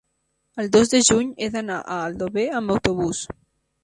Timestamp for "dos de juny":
0.75-1.29